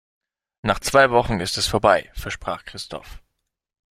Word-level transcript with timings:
Nach 0.63 0.79
zwei 0.79 1.11
Wochen 1.11 1.39
ist 1.41 1.59
es 1.59 1.67
vorbei, 1.67 2.09
versprach 2.15 2.65
Christoph. 2.65 3.21